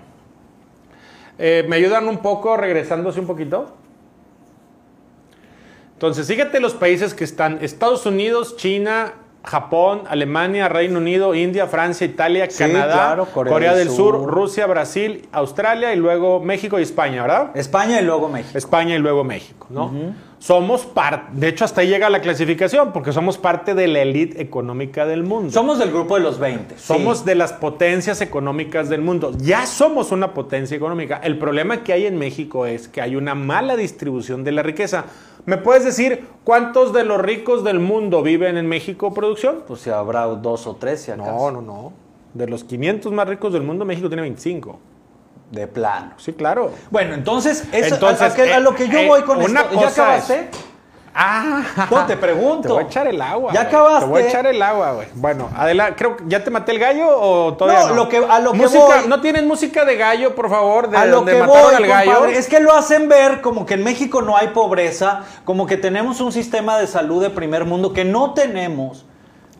Eh, 1.38 1.64
¿Me 1.68 1.76
ayudan 1.76 2.08
un 2.08 2.18
poco 2.18 2.56
regresándose 2.56 3.20
un 3.20 3.26
poquito? 3.26 3.76
Entonces, 5.94 6.26
fíjate 6.26 6.60
los 6.60 6.74
países 6.74 7.14
que 7.14 7.24
están 7.24 7.58
Estados 7.60 8.06
Unidos, 8.06 8.56
China, 8.56 9.14
Japón, 9.44 10.02
Alemania, 10.08 10.68
Reino 10.68 10.98
Unido, 10.98 11.34
India, 11.34 11.66
Francia, 11.66 12.04
Italia, 12.04 12.48
Sí, 12.50 12.58
Canadá, 12.58 12.92
claro, 12.92 13.26
Corea, 13.26 13.52
Corea 13.52 13.74
del 13.74 13.90
Sur. 13.90 14.26
Rusia, 14.26 14.66
Brasil, 14.66 15.28
Australia 15.32 15.92
y 15.92 15.96
luego 15.96 16.38
México 16.40 16.78
y 16.78 16.82
España, 16.82 17.22
¿verdad? 17.22 17.50
España 17.54 18.00
y 18.00 18.04
luego 18.04 18.28
México. 18.28 18.56
España 18.56 18.94
y 18.94 18.98
luego 18.98 19.24
México, 19.24 19.66
¿no? 19.70 19.92
Somos 20.38 20.86
parte, 20.86 21.32
de 21.32 21.48
hecho 21.48 21.64
hasta 21.64 21.80
ahí 21.80 21.88
llega 21.88 22.08
la 22.08 22.20
clasificación, 22.20 22.92
porque 22.92 23.12
somos 23.12 23.38
parte 23.38 23.74
de 23.74 23.88
la 23.88 24.00
élite 24.02 24.40
económica 24.40 25.04
del 25.04 25.24
mundo. 25.24 25.50
Somos 25.50 25.80
del 25.80 25.90
grupo 25.90 26.14
de 26.14 26.22
los 26.22 26.38
20. 26.38 26.78
Somos 26.78 27.18
sí. 27.18 27.24
de 27.24 27.34
las 27.34 27.52
potencias 27.52 28.20
económicas 28.20 28.88
del 28.88 29.00
mundo. 29.00 29.32
Ya 29.38 29.66
somos 29.66 30.12
una 30.12 30.34
potencia 30.34 30.76
económica. 30.76 31.20
El 31.22 31.38
problema 31.38 31.82
que 31.82 31.92
hay 31.92 32.06
en 32.06 32.16
México 32.16 32.66
es 32.66 32.86
que 32.86 33.00
hay 33.00 33.16
una 33.16 33.34
mala 33.34 33.76
distribución 33.76 34.44
de 34.44 34.52
la 34.52 34.62
riqueza. 34.62 35.06
¿Me 35.44 35.56
puedes 35.56 35.84
decir 35.84 36.26
cuántos 36.44 36.92
de 36.92 37.04
los 37.04 37.20
ricos 37.20 37.64
del 37.64 37.80
mundo 37.80 38.22
viven 38.22 38.56
en 38.56 38.68
México, 38.68 39.12
producción? 39.12 39.64
Pues 39.66 39.80
si 39.80 39.90
habrá 39.90 40.26
dos 40.26 40.66
o 40.68 40.76
tres, 40.76 41.00
si 41.00 41.10
acaso. 41.10 41.32
No, 41.32 41.50
no, 41.50 41.62
no. 41.62 41.92
De 42.34 42.46
los 42.46 42.62
500 42.62 43.10
más 43.12 43.28
ricos 43.28 43.52
del 43.52 43.62
mundo, 43.62 43.84
México 43.84 44.08
tiene 44.08 44.22
25. 44.22 44.78
De 45.50 45.66
plano. 45.66 46.12
Sí, 46.18 46.32
claro. 46.34 46.72
Bueno, 46.90 47.14
entonces, 47.14 47.64
eso, 47.72 47.94
Entonces, 47.94 48.20
a, 48.22 48.26
a 48.26 48.34
que- 48.34 48.52
a 48.52 48.60
lo 48.60 48.74
que 48.74 48.88
yo 48.88 48.98
eh, 48.98 49.06
voy 49.08 49.22
con 49.22 49.38
una 49.42 49.60
esto. 49.62 49.74
¿Ya 49.74 49.80
cosa 49.86 50.02
acabaste? 50.02 50.50
Ah, 51.20 51.62
No, 51.90 52.06
te 52.06 52.16
pregunto. 52.16 52.68
Te 52.68 52.74
voy 52.74 52.84
a 52.84 52.86
echar 52.86 53.06
el 53.08 53.20
agua. 53.20 53.52
¿Ya 53.52 53.62
acabaste? 53.62 54.04
Te 54.04 54.10
voy 54.10 54.22
a 54.22 54.28
echar 54.28 54.46
el 54.46 54.62
agua, 54.62 54.92
güey. 54.92 55.08
Bueno, 55.14 55.48
adelante. 55.56 55.94
Creo 55.96 56.16
que 56.16 56.24
ya 56.28 56.44
te 56.44 56.50
maté 56.50 56.70
el 56.72 56.78
gallo 56.78 57.08
o 57.08 57.54
todavía 57.54 57.80
No, 57.80 57.88
no. 57.88 57.94
lo 57.94 58.08
que- 58.08 58.18
a 58.18 58.38
lo 58.38 58.52
que 58.52 58.58
música, 58.58 58.84
voy- 58.84 59.08
¿No 59.08 59.20
tienen 59.20 59.48
música 59.48 59.84
de 59.84 59.96
gallo, 59.96 60.34
por 60.36 60.48
favor? 60.48 60.90
De 60.90 60.96
a 60.96 61.06
lo 61.06 61.16
donde 61.16 61.32
que 61.32 61.40
mataron 61.40 61.62
voy, 61.64 61.74
al 61.74 61.86
gallo. 61.86 62.12
compadre, 62.12 62.38
es 62.38 62.46
que 62.46 62.60
lo 62.60 62.72
hacen 62.72 63.08
ver 63.08 63.40
como 63.40 63.66
que 63.66 63.74
en 63.74 63.82
México 63.84 64.22
no 64.22 64.36
hay 64.36 64.48
pobreza, 64.48 65.22
como 65.44 65.66
que 65.66 65.76
tenemos 65.76 66.20
un 66.20 66.30
sistema 66.30 66.78
de 66.78 66.86
salud 66.86 67.20
de 67.22 67.30
primer 67.30 67.64
mundo 67.64 67.92
que 67.92 68.04
no 68.04 68.34
tenemos. 68.34 69.04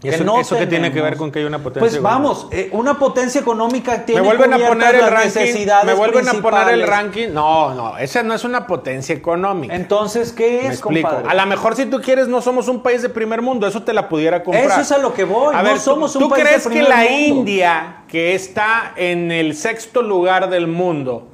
¿Y 0.00 0.08
eso- 0.10 0.38
eso 0.38 0.56
qué 0.56 0.66
tiene 0.68 0.92
que 0.92 1.02
ver 1.02 1.16
con 1.16 1.32
que 1.32 1.40
hay 1.40 1.44
una 1.44 1.58
potencia 1.58 1.80
Pues 1.80 1.94
económica? 1.94 2.14
vamos, 2.22 2.46
eh, 2.52 2.68
una 2.72 2.98
potencia 3.00 3.40
económica 3.40 4.04
tiene 4.06 4.20
me 4.20 4.26
vuelven 4.28 4.52
a 4.52 4.58
poner 4.68 4.94
el 4.94 5.06
ranking. 5.10 5.66
Me 5.84 5.92
vuelven 5.94 6.28
a 6.28 6.32
poner 6.34 6.68
el 6.68 6.86
ranking. 6.86 7.28
No, 7.32 7.74
no, 7.74 7.98
esa 7.98 8.22
no 8.22 8.32
es 8.32 8.44
una 8.44 8.66
potencia 8.68 9.12
económica. 9.14 9.74
Entonces, 9.74 10.32
¿qué 10.32 10.60
Me 10.62 10.68
es, 10.68 10.74
explico. 10.78 11.08
compadre? 11.08 11.28
A 11.28 11.34
lo 11.34 11.46
mejor 11.46 11.74
si 11.74 11.86
tú 11.86 12.00
quieres 12.00 12.28
no 12.28 12.40
somos 12.40 12.68
un 12.68 12.80
país 12.82 13.02
de 13.02 13.08
primer 13.08 13.42
mundo, 13.42 13.66
eso 13.66 13.82
te 13.82 13.92
la 13.92 14.08
pudiera 14.08 14.44
comprar. 14.44 14.66
Eso 14.66 14.80
es 14.82 14.92
a 14.92 14.98
lo 14.98 15.12
que 15.12 15.24
voy, 15.24 15.52
A 15.54 15.58
no 15.62 15.64
ver, 15.64 15.78
¿tú- 15.78 15.80
somos 15.84 16.14
un 16.14 16.22
¿tú 16.22 16.28
país 16.28 16.44
de 16.44 16.48
crees 16.50 16.62
que 16.62 16.68
primer 16.70 16.88
la 16.88 16.96
mundo? 16.98 17.10
India, 17.40 17.96
que 18.06 18.34
está 18.36 18.92
en 18.94 19.32
el 19.32 19.56
sexto 19.56 20.02
lugar 20.02 20.48
del 20.48 20.68
mundo, 20.68 21.26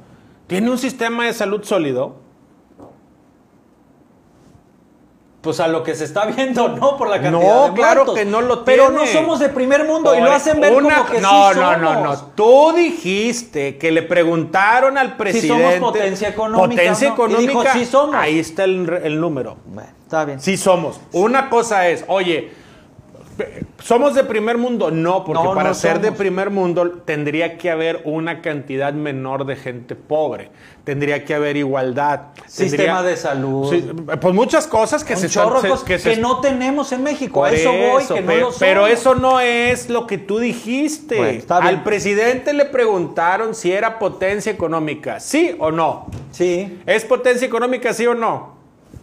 tiene 0.47 0.71
un 0.71 0.79
sistema 0.79 1.25
de 1.25 1.33
salud 1.33 1.63
sólido? 1.63 2.24
Pues 5.45 5.59
a 5.61 5.67
lo 5.67 5.83
que 5.83 5.93
se 5.95 6.03
está 6.05 6.25
viendo, 6.25 6.67
no 6.81 6.97
por 6.97 7.07
la 7.07 7.21
cantidad 7.21 7.39
No, 7.55 7.67
de 7.69 7.73
claro 7.75 8.13
que 8.13 8.25
no 8.25 8.41
lo 8.41 8.65
Pero 8.65 8.87
tiene. 8.87 9.05
no 9.05 9.07
somos 9.07 9.39
de 9.39 9.47
primer 9.49 9.85
mundo 9.87 10.13
y 10.15 10.19
lo 10.19 10.31
hacen 10.31 10.59
ver 10.59 10.73
una- 10.73 10.97
como 10.97 11.09
que 11.11 11.21
no, 11.21 11.29
sí 11.53 11.59
no, 11.59 11.71
somos. 11.73 11.81
no, 11.81 12.03
no. 12.03 12.17
Tú 12.35 12.73
dijiste 12.75 13.77
que 13.77 13.91
le 13.91 14.01
preguntaron 14.01 14.97
al 14.97 15.15
presidente. 15.15 15.79
potencia 15.79 16.29
económica, 16.29 16.81
Potencia 16.81 17.07
¿no? 17.09 17.13
Y 17.13 17.13
económica. 17.13 17.51
dijo, 17.61 17.63
"Sí 17.73 17.85
somos". 17.85 18.15
Ahí 18.15 18.39
está 18.39 18.63
el, 18.63 18.89
el 19.03 19.21
número. 19.21 19.57
Bueno, 19.65 19.89
está 20.03 20.25
bien. 20.25 20.39
Sí 20.41 20.57
somos. 20.57 20.99
Una 21.13 21.49
cosa 21.49 21.87
es, 21.87 22.03
oye, 22.07 22.51
¿somos 23.79 24.15
de 24.15 24.23
primer 24.23 24.57
mundo? 24.57 24.91
No, 24.91 25.23
porque 25.25 25.43
No, 25.43 25.53
para 25.53 25.69
no 25.69 25.75
ser 25.75 25.99
de 26.01 26.11
primer 26.11 26.49
mundo 26.49 26.89
tendría 27.05 27.57
que 27.57 27.69
haber 27.69 28.01
una 28.05 28.41
cantidad 28.41 28.93
menor 28.93 29.45
de 29.45 29.55
gente 29.55 29.95
pobre. 29.95 30.49
Tendría 30.83 31.25
que 31.25 31.33
haber 31.33 31.57
igualdad. 31.57 32.27
Sistema 32.45 32.67
tendría- 32.99 33.01
de 33.01 33.17
salud. 33.17 33.69
Sí, 33.71 33.89
pues 34.21 34.33
muchas 34.35 34.67
cosas 34.67 35.03
que 35.03 35.13
Un 35.15 35.19
se 35.19 35.25
están- 35.27 35.79
se- 35.79 35.85
que, 35.85 35.99
se- 35.99 36.17
no 36.17 36.39
tenemos 36.41 36.91
en 36.91 37.01
México. 37.03 37.43
a 37.43 37.51
eso 37.51 37.71
voy, 37.71 38.03
eso, 38.03 38.13
que 38.15 38.21
no 38.21 38.27
pe- 38.27 38.39
lo 38.39 38.49
pero 38.59 38.87
eso 38.87 39.15
no 39.15 39.39
es 39.39 39.89
lo 39.89 40.05
que 40.07 40.17
tú 40.19 40.37
dijiste. 40.39 41.17
Bueno. 41.17 41.41
Al 41.49 41.83
presidente 41.83 42.53
le 42.53 42.65
preguntaron 42.65 43.55
si 43.55 43.71
era 43.71 43.97
potencia 43.99 44.51
económica, 44.51 45.19
¿sí 45.19 45.55
o 45.59 45.71
no? 45.71 46.05
Sí. 46.31 46.79
¿Es 46.85 47.03
potencia 47.03 47.47
económica, 47.47 47.93
sí 47.93 48.05
o 48.05 48.13
no? 48.13 48.54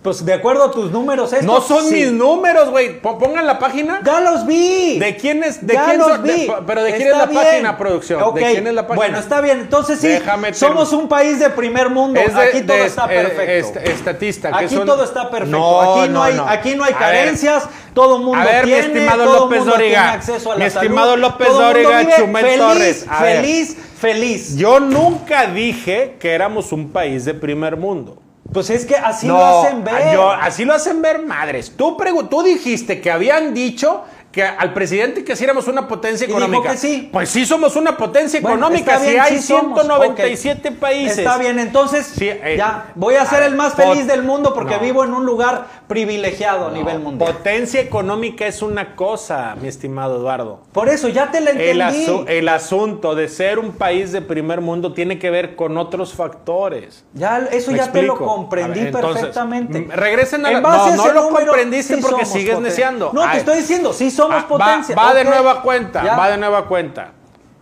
Pues 0.02 0.25
de 0.25 0.32
acuerdo 0.34 0.64
a 0.64 0.70
tus 0.72 0.90
números, 0.90 1.32
estos, 1.32 1.46
no 1.46 1.60
son 1.60 1.84
sí. 1.87 1.94
mis 1.94 2.10
números, 2.12 2.70
güey. 2.70 3.00
Po- 3.00 3.19
Pongan 3.20 3.46
la 3.46 3.61
página. 3.61 4.00
Ya 4.04 4.21
los 4.21 4.44
vi. 4.47 4.99
¿De 4.99 5.14
quién 5.16 5.44
es? 5.44 5.64
¿De 5.64 5.75
Ya 5.75 5.85
quién 5.85 5.99
los 5.99 6.09
son? 6.09 6.23
de- 6.25 6.32
vi. 6.35 6.52
pero 6.66 6.82
¿de 6.82 6.90
quién 6.97 7.02
Está 7.09 7.12
es 7.12 7.18
la 7.18 7.26
bien. 7.26 7.42
página, 7.44 7.78
producción? 7.78 8.21
Ok. 8.23 8.35
¿De 8.35 8.40
quién 8.50 8.66
es 8.66 8.75
la 8.75 8.82
página? 8.88 8.97
Bueno, 8.97 9.18
está 9.21 9.40
bien. 9.40 9.61
Entonces 9.61 10.00
sí, 10.00 10.09
Déjame 10.09 10.54
somos 10.54 10.92
term- 10.92 10.99
un 10.99 11.09
país 11.09 11.38
de 11.38 11.50
primer 11.50 11.88
mundo. 11.88 12.18
Es 12.18 12.35
de- 12.35 12.42
aquí 12.42 12.62
todo 12.62 12.76
de- 12.78 12.87
está 12.87 13.06
perfecto. 13.06 13.78
est- 13.78 13.88
estatista. 13.88 14.50
que 14.50 14.64
Aquí 14.64 14.75
son- 14.75 14.87
todo 14.87 15.04
está 15.04 15.30
perfecto. 15.30 15.56
No, 15.56 15.80
aquí, 16.00 16.09
no, 16.11 16.23
hay, 16.25 16.35
no. 16.35 16.49
aquí 16.49 16.75
no 16.75 16.82
hay 16.82 16.92
A 16.94 16.99
ver. 16.99 17.06
carencias. 17.18 17.68
todo 17.94 18.16
el 18.16 18.23
mundo 18.25 18.40
A 18.40 18.44
ver, 18.44 18.66
mi 18.66 18.73
estimado 18.73 19.25
todo 19.25 19.38
López 19.40 19.59
mundo 19.61 19.75
tiene 19.76 19.97
acceso 19.97 20.50
a 20.52 20.56
Mi 20.56 20.64
la 20.64 20.71
salud, 20.71 20.85
estimado 20.85 21.16
López 21.16 21.47
todo 21.47 21.75
vive 21.75 22.06
Chumel 22.16 22.44
feliz, 22.44 22.59
Torres. 22.59 23.06
A. 23.09 23.16
Feliz, 23.21 23.76
feliz. 24.00 24.56
Yo 24.56 24.80
nunca 24.80 25.47
dije 25.47 26.16
que 26.18 26.32
éramos 26.32 26.73
un 26.73 26.90
país 26.90 27.25
de 27.25 27.35
primer 27.35 27.76
mundo. 27.76 28.18
Pues 28.52 28.71
es 28.71 28.85
que 28.87 28.97
así 28.97 29.26
lo 29.26 29.44
hacen 29.44 29.82
ver. 29.85 30.12
yo- 30.14 30.30
así 30.30 30.64
lo 30.64 30.75
hacen 30.75 31.00
ver 31.02 31.23
madres. 31.25 31.73
Tú, 31.76 31.97
tú 32.30 32.42
dijiste 32.42 33.00
que 33.00 33.11
habían 33.11 33.54
dicho 33.54 34.04
que 34.30 34.42
al 34.42 34.73
presidente 34.73 35.25
que 35.25 35.37
sí 35.37 35.44
éramos 35.44 35.68
una 35.68 35.87
potencia 35.87 36.25
Y 36.25 36.28
dijo 36.28 36.38
económica. 36.38 36.71
que 36.73 36.78
sí. 36.78 37.11
Pues 37.12 37.28
sí 37.28 37.44
somos 37.44 37.76
una 37.76 37.99
potencia 37.99 38.40
Bueno, 38.40 38.56
económica. 38.56 38.92
está 38.94 39.04
Si 39.04 39.11
bien, 39.11 39.23
hay 39.23 39.37
sí 39.38 39.42
somos. 39.42 39.78
197 39.82 40.68
Ok. 40.71 40.75
países. 40.76 41.18
Está 41.18 41.37
bien, 41.37 41.59
entonces 41.59 42.06
Sí, 42.06 42.28
eh, 42.30 42.54
ya 42.56 42.92
voy 42.94 43.16
a 43.16 43.26
ser 43.26 43.42
el 43.42 43.54
más 43.56 43.75
feliz 43.75 44.06
del 44.06 44.23
mundo 44.23 44.54
porque 44.54 44.76
no. 44.76 44.80
vivo 44.80 45.04
en 45.04 45.12
un 45.12 45.26
lugar 45.26 45.66
privilegiado 45.92 46.68
a 46.68 46.70
nivel 46.70 47.00
mundial. 47.00 47.32
Potencia 47.34 47.78
económica 47.80 48.46
es 48.46 48.62
una 48.62 48.96
cosa, 48.96 49.54
mi 49.61 49.68
estimado 49.68 50.16
Eduardo. 50.16 50.61
Por 50.72 50.88
eso 50.88 51.08
ya 51.08 51.30
te 51.30 51.40
la 51.42 51.50
entendí. 51.50 51.70
El, 51.70 51.80
asu- 51.82 52.25
el 52.28 52.49
asunto 52.49 53.14
de 53.14 53.28
ser 53.28 53.58
un 53.58 53.72
país 53.72 54.11
de 54.11 54.22
primer 54.22 54.62
mundo 54.62 54.94
tiene 54.94 55.18
que 55.18 55.28
ver 55.30 55.54
con 55.54 55.76
otros 55.76 56.14
factores. 56.14 57.04
Ya, 57.12 57.46
eso 57.50 57.72
¿Me 57.72 57.76
ya 57.76 57.92
te 57.92 58.02
lo 58.02 58.16
comprendí 58.16 58.80
A 58.80 58.84
ver, 58.84 58.94
entonces, 58.94 59.12
perfectamente. 59.26 59.87
regresen 59.94 60.46
a 60.46 60.50
la- 60.50 60.56
En 60.56 60.62
base 60.62 60.96
no, 60.96 61.06
no 61.06 61.12
lo 61.12 61.22
número, 61.25 61.46
comprendiste 61.46 61.96
sí 61.96 62.00
porque 62.02 62.25
sigues 62.25 62.58
neciando. 62.58 63.11
No, 63.12 63.22
Ay. 63.22 63.32
te 63.32 63.38
estoy 63.40 63.58
diciendo, 63.58 63.92
sí 63.92 64.11
somos 64.11 64.38
Ah, 64.38 64.42
va- 64.42 64.49
potencia. 64.49 64.96
Va, 64.96 65.12
de 65.12 65.20
Ok. 65.22 65.28
nueva 65.28 65.61
cuenta, 65.62 66.02
Ya. 66.02 66.16
va 66.16 66.30
de 66.30 66.38
nueva 66.38 66.66
cuenta. 66.68 67.12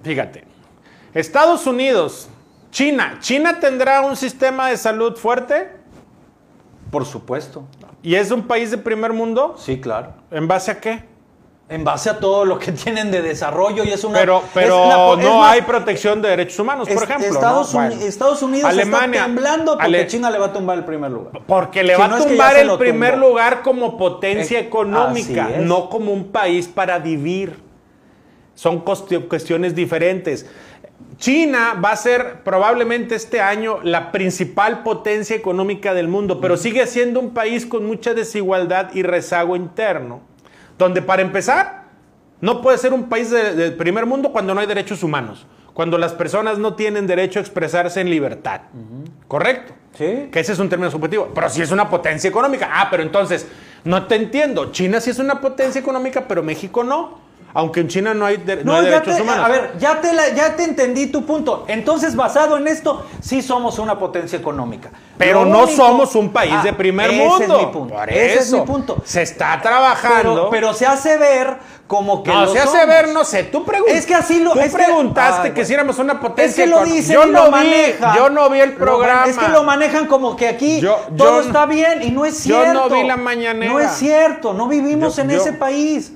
Fíjate. 0.05 0.45
Estados 1.15 1.67
Unidos, 1.67 2.29
China. 2.71 3.17
¿China 3.19 3.59
tendrá 3.59 4.03
un 4.03 4.15
sistema 4.15 4.69
de 4.69 4.77
salud 4.77 5.17
fuerte? 5.17 5.73
Por 6.93 7.05
supuesto. 7.05 7.65
¿Y 8.03 8.15
es 8.15 8.31
un 8.31 8.43
país 8.47 8.71
de 8.71 8.79
primer 8.79 9.13
mundo? 9.13 9.55
Sí, 9.59 9.81
claro. 9.81 10.13
¿En 10.31 10.49
base 10.49 10.71
a 10.71 10.81
qué? 10.81 11.09
en 11.73 11.85
base 11.85 12.11
a 12.11 12.19
todo 12.19 12.45
lo 12.45 12.59
que 12.59 12.73
tienen 12.85 13.13
de 13.13 13.23
desarrollo 13.23 13.85
y 13.85 13.91
es 13.91 14.03
una... 14.03 14.19
Pero, 14.19 14.43
pero 14.53 15.13
es 15.17 15.25
no 15.25 15.45
hay 15.45 15.63
protección 15.63 16.21
de 16.21 16.29
derechos 16.31 16.59
humanos, 16.59 16.89
por 16.89 17.01
ejemplo. 17.05 17.29
¿no? 17.29 17.33
Estados, 17.33 17.75
Uni- 17.75 17.87
Bueno. 17.95 18.03
Estados 18.03 18.43
Unidos 18.43 18.69
Alemania, 18.71 19.21
está 19.21 19.27
temblando 19.27 19.73
porque 19.75 19.85
Ale- 19.85 20.07
China 20.09 20.31
le 20.31 20.39
va 20.41 20.47
a 20.47 20.53
tumbar 20.53 20.79
el 20.79 20.85
primer 20.85 21.13
lugar. 21.13 21.41
Porque 21.47 21.85
le 21.85 21.95
Si 21.95 22.01
va 22.01 22.09
no 22.09 22.17
a 22.17 22.19
es 22.19 22.25
que 22.25 22.31
ya 22.37 22.43
tumbar 22.51 22.57
el 22.57 22.77
primer 22.77 23.13
tumbó. 23.13 23.29
lugar 23.29 23.63
como 23.63 23.97
potencia 23.97 24.59
Eh, 24.59 24.63
económica, 24.63 25.49
no 25.61 25.89
como 25.89 26.13
un 26.13 26.33
país 26.33 26.67
para 26.67 26.99
vivir. 26.99 27.57
Son 28.57 28.85
cuesti- 28.85 29.29
cuestiones 29.29 29.73
diferentes. 29.73 30.47
China 31.19 31.75
va 31.85 31.91
a 31.93 31.97
ser 31.97 32.43
probablemente 32.45 33.15
este 33.15 33.41
año 33.41 33.79
la 33.83 34.11
principal 34.11 34.83
potencia 34.83 35.37
económica 35.37 35.93
del 35.93 36.09
mundo, 36.09 36.41
pero 36.41 36.57
sigue 36.57 36.87
siendo 36.87 37.21
un 37.21 37.35
país 37.35 37.67
con 37.67 37.85
mucha 37.87 38.15
desigualdad 38.15 38.91
y 38.95 39.03
rezago 39.03 39.55
interno, 39.57 40.21
donde 40.79 41.03
para 41.03 41.21
empezar 41.23 41.85
no 42.41 42.63
puede 42.63 42.79
ser 42.79 42.95
un 42.95 43.09
país 43.11 43.31
de- 43.31 43.55
del 43.55 43.75
primer 43.75 44.07
mundo 44.07 44.33
cuando 44.33 44.55
no 44.55 44.61
hay 44.63 44.67
derechos 44.67 45.03
humanos, 45.03 45.47
cuando 45.75 45.99
las 45.99 46.13
personas 46.15 46.57
no 46.59 46.75
tienen 46.75 47.07
derecho 47.07 47.39
a 47.39 47.43
expresarse 47.43 48.01
en 48.01 48.09
libertad. 48.09 48.63
¿Correcto? 49.29 49.75
Sí. 49.99 50.29
Que 50.33 50.41
ese 50.41 50.53
es 50.53 50.59
un 50.59 50.69
término 50.71 50.91
subjetivo. 50.91 51.31
Pero 51.35 51.51
si 51.51 51.61
es 51.61 51.71
una 51.71 51.91
potencia 51.91 52.29
económica. 52.29 52.71
Ah, 52.73 52.89
pero 52.91 53.03
entonces, 53.03 53.47
no 53.85 54.07
te 54.07 54.15
entiendo. 54.15 54.73
China 54.73 55.01
sí 55.01 55.11
es 55.11 55.19
una 55.19 55.41
potencia 55.41 55.81
económica, 55.81 56.25
pero 56.27 56.43
México 56.43 56.83
no. 56.83 57.20
Aunque 57.53 57.81
en 57.81 57.89
China 57.89 58.15
no 58.15 58.25
hay, 58.27 58.37
de- 58.37 58.63
no 58.65 58.77
hay 58.77 58.85
derechos 58.85 59.17
te- 59.17 59.23
humanos. 59.23 59.45
A 59.45 59.49
ver, 59.49 59.73
ya 59.79 60.01
te, 60.01 60.13
la- 60.13 60.29
ya 60.29 60.55
te 60.55 60.63
entendí 60.63 61.09
tu 61.09 61.27
punto. 61.27 61.65
Entonces, 61.67 62.15
basado 62.15 62.57
en 62.57 62.69
esto, 62.69 63.05
sí 63.21 63.43
somos 63.43 63.79
una 63.81 63.99
potencia 63.99 64.39
económica. 64.39 64.91
pero 65.19 65.45
Lo 65.45 65.51
no 65.51 65.59
único- 65.65 65.77
somos 65.77 66.15
un 66.15 66.31
país 66.33 66.55
Ah, 66.57 66.63
de 66.63 66.73
primer 66.73 67.11
ese 67.11 67.19
mundo. 67.29 67.59
Es 67.61 67.67
mi 67.67 67.73
punto. 67.73 67.95
Por 67.95 68.11
ese 68.11 68.39
es 68.39 68.53
mi 68.53 68.61
punto. 68.61 68.97
Se 69.05 69.21
está 69.23 69.61
trabajando. 69.61 70.35
Pero, 70.35 70.51
pero 70.51 70.73
se 70.75 70.87
hace 70.87 71.19
ver 71.19 71.59
como 71.87 72.23
que 72.23 72.31
no, 72.33 72.47
lo 72.47 72.53
se 72.53 72.59
hace 72.61 72.69
somos. 72.69 72.87
ver, 72.87 73.09
no 73.09 73.25
sé. 73.25 73.43
Tú 73.45 73.65
preguntas. 73.65 73.97
Es 73.97 74.07
que 74.07 74.15
así 74.15 74.41
lo- 74.41 74.53
Tú 74.53 74.61
es 74.61 74.71
que- 74.75 74.83
preguntaste 74.83 75.49
Ay, 75.49 75.55
que 75.55 75.65
si 75.67 75.75
éramos 75.75 75.99
una 75.99 76.21
potencia 76.21 76.65
Es 76.65 76.71
que 76.71 76.75
lo 76.75 76.85
dicen 76.85 77.15
Yo 77.15 77.27
y 77.27 77.31
no 77.33 77.39
lo 77.41 77.45
vi, 77.47 77.51
manejan. 77.51 78.17
Yo 78.17 78.31
no 78.31 78.49
vi 78.49 78.61
el 78.61 78.73
programa. 78.75 79.27
es 79.27 79.37
que 79.37 79.49
lo 79.49 79.63
manejan 79.65 80.07
como 80.07 80.37
que 80.37 80.49
aquí 80.49 80.81
Yo- 80.81 80.99
todo 81.19 81.41
yo- 81.43 81.47
está 81.49 81.67
bien 81.67 82.03
y 82.03 82.13
no 82.13 82.25
es 82.25 82.45
yo 82.45 82.63
cierto. 82.63 82.89
no 82.89 82.89
vi 82.89 83.03
la 83.07 83.17
mañanera. 83.19 83.73
No 83.73 83.79
es 83.81 83.91
cierto, 83.91 84.55
no 84.55 84.69
vivimos 84.69 85.17
Yo- 85.17 85.23
en 85.23 85.31
yo- 85.31 85.37
ese 85.41 85.53
país. 85.53 86.13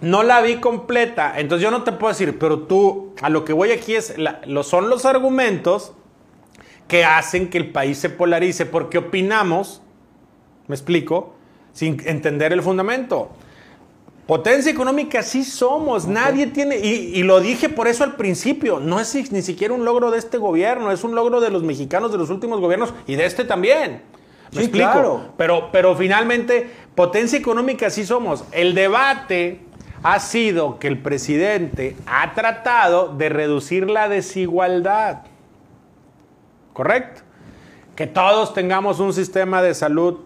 No 0.00 0.22
la 0.22 0.40
vi 0.42 0.56
completa, 0.56 1.34
entonces 1.38 1.62
yo 1.64 1.70
no 1.70 1.82
te 1.82 1.92
puedo 1.92 2.12
decir, 2.12 2.38
pero 2.38 2.60
tú, 2.60 3.14
a 3.22 3.30
lo 3.30 3.44
que 3.44 3.52
voy 3.52 3.70
aquí 3.72 3.94
es, 3.94 4.18
la- 4.18 4.40
lo, 4.46 4.62
son 4.62 4.90
los 4.90 5.04
argumentos 5.06 5.92
que 6.86 7.04
hacen 7.04 7.48
que 7.50 7.58
el 7.58 7.70
país 7.72 7.98
se 7.98 8.10
polarice, 8.10 8.66
porque 8.66 8.98
opinamos, 8.98 9.82
me 10.68 10.74
explico, 10.74 11.34
sin 11.72 12.00
entender 12.06 12.52
el 12.52 12.62
fundamento. 12.62 13.30
Potencia 14.26 14.70
económica 14.72 15.22
sí 15.22 15.44
somos, 15.44 16.06
nadie 16.06 16.48
tiene, 16.48 16.78
y, 16.78 17.12
y 17.14 17.22
lo 17.22 17.40
dije 17.40 17.68
por 17.68 17.86
eso 17.88 18.02
al 18.04 18.16
principio, 18.16 18.80
no 18.80 18.98
es 19.00 19.14
ni 19.32 19.40
siquiera 19.40 19.72
un 19.72 19.84
logro 19.84 20.10
de 20.10 20.18
este 20.18 20.36
gobierno, 20.36 20.90
es 20.90 21.04
un 21.04 21.14
logro 21.14 21.40
de 21.40 21.50
los 21.50 21.62
mexicanos 21.62 22.10
de 22.12 22.18
los 22.18 22.28
últimos 22.30 22.60
gobiernos 22.60 22.92
y 23.06 23.14
de 23.14 23.24
este 23.24 23.44
también. 23.44 24.02
¿Me 24.52 24.58
Sí, 24.60 24.64
explico? 24.64 24.90
claro. 24.92 25.20
Pero, 25.36 25.68
pero 25.72 25.94
finalmente, 25.96 26.70
potencia 26.94 27.38
económica 27.38 27.88
sí 27.90 28.04
somos. 28.04 28.44
El 28.52 28.74
debate 28.74 29.60
ha 30.14 30.20
sido 30.20 30.78
que 30.78 30.86
el 30.86 30.98
presidente 31.02 31.96
ha 32.06 32.32
tratado 32.34 33.08
de 33.08 33.28
reducir 33.28 33.90
la 33.90 34.08
desigualdad. 34.08 35.22
¿Correcto? 36.72 37.22
Que 37.94 38.06
todos 38.06 38.52
tengamos 38.54 39.00
un 39.00 39.12
sistema 39.12 39.62
de 39.62 39.74
salud 39.74 40.18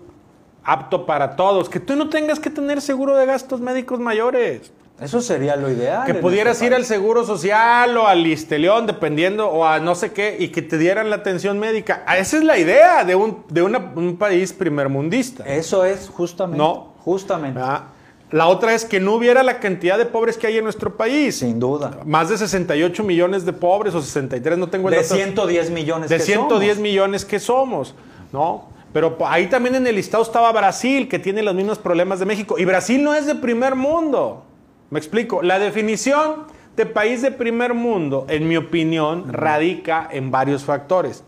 apto 0.65 1.07
para 1.07 1.37
todos. 1.37 1.69
Que 1.69 1.81
tú 1.81 1.97
no 1.97 2.09
tengas 2.09 2.41
que 2.41 2.51
tener 2.51 2.81
seguro 2.83 3.17
de 3.17 3.25
gastos 3.27 3.61
médicos 3.61 4.01
mayores. 4.01 4.73
Eso 5.01 5.23
sería 5.23 5.57
lo 5.57 5.71
ideal. 5.71 6.05
Que 6.05 6.13
pudieras 6.13 6.57
este 6.57 6.67
ir 6.67 6.75
al 6.75 6.85
seguro 6.85 7.25
social 7.25 7.97
o 7.97 8.07
al 8.07 8.27
Isteleón, 8.27 8.87
dependiendo, 8.87 9.49
o 9.49 9.65
a 9.65 9.79
no 9.79 9.95
sé 9.95 10.13
qué, 10.13 10.37
y 10.39 10.49
que 10.49 10.61
te 10.61 10.77
dieran 10.77 11.09
la 11.09 11.17
atención 11.17 11.59
médica. 11.59 12.03
Ah, 12.07 12.19
Esa 12.19 12.37
es 12.37 12.45
la 12.45 12.59
idea 12.59 13.05
de 13.05 13.15
un, 13.15 13.45
de 13.49 13.63
una- 13.63 13.93
un 13.97 14.19
país 14.19 14.53
primermundista. 14.53 15.45
Eso 15.47 15.87
es 15.87 16.11
justamente. 16.11 16.59
No. 16.59 16.93
Justamente. 17.03 17.59
Ah, 17.63 17.85
La 18.33 18.47
otra 18.47 18.75
es 18.75 18.85
que 18.85 19.01
no 19.01 19.15
hubiera 19.15 19.43
la 19.43 19.59
cantidad 19.59 19.99
de 19.99 20.07
pobres 20.07 20.39
que 20.39 20.47
hay 20.47 20.59
en 20.59 20.65
nuestro 20.65 20.97
país. 20.97 21.39
Sin 21.39 21.59
duda. 21.59 21.99
Más 22.05 22.29
de 22.29 22.39
68 22.39 23.03
millones 23.03 23.45
de 23.45 23.53
pobres 23.53 23.95
o 23.95 24.01
63, 24.01 24.57
no 24.57 24.69
tengo 24.69 24.89
el 24.89 24.95
De 24.95 25.03
dato. 25.03 25.15
110 25.15 25.71
millones 25.71 26.11
de 26.11 26.17
que 26.17 26.23
110 26.23 26.75
somos. 26.75 26.83
millones 26.83 27.25
que 27.25 27.41
somos, 27.41 27.95
¿no? 28.33 28.69
Pero 28.93 29.17
ahí 29.27 29.49
también 29.49 29.75
en 29.75 29.87
el 29.87 29.97
listado 29.97 30.23
estaba 30.23 30.53
Brasil, 30.53 31.09
que 31.09 31.19
tiene 31.19 31.43
los 31.43 31.55
mismos 31.55 31.79
problemas 31.79 32.21
de 32.21 32.27
México. 32.27 32.57
Y 32.59 32.65
Brasil 32.65 33.03
no 33.03 33.15
es 33.15 33.27
de 33.27 33.35
primer 33.35 33.75
mundo. 33.75 34.45
Me 34.91 34.99
explico. 34.99 35.43
La 35.43 35.59
definición 35.59 36.47
de 36.77 36.87
país 36.87 37.23
de 37.23 37.31
primer 37.31 37.75
mundo, 37.75 38.27
en 38.29 38.49
mi 38.49 38.57
opinión, 38.57 39.33
radica 39.33 40.09
en 40.11 40.31
varios 40.31 40.65
factores. 40.65 41.25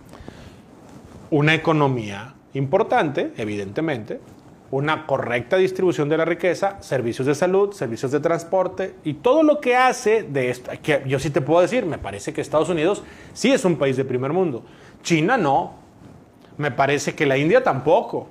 Una 1.30 1.54
economía 1.54 2.34
importante, 2.54 3.32
evidentemente. 3.36 4.20
Una 4.72 5.06
correcta 5.06 5.58
distribución 5.58 6.08
de 6.08 6.16
la 6.16 6.24
riqueza, 6.24 6.78
servicios 6.80 7.26
de 7.26 7.34
salud, 7.34 7.72
servicios 7.72 8.10
de 8.10 8.20
transporte 8.20 8.94
y 9.04 9.14
todo 9.14 9.42
lo 9.42 9.60
que 9.60 9.76
hace 9.76 10.22
de 10.22 10.48
esto. 10.48 10.72
Que 10.82 11.02
yo 11.06 11.18
sí 11.18 11.28
te 11.30 11.42
puedo 11.42 11.60
decir, 11.60 11.84
me 11.84 11.98
parece 11.98 12.32
que 12.32 12.40
Estados 12.40 12.70
Unidos 12.70 13.04
sí 13.34 13.52
es 13.52 13.64
un 13.66 13.76
país 13.76 13.98
de 13.98 14.04
primer 14.04 14.32
mundo. 14.32 14.64
China 15.02 15.36
no. 15.36 15.74
Me 16.56 16.70
parece 16.70 17.14
que 17.14 17.26
la 17.26 17.36
India 17.36 17.62
tampoco. 17.62 18.28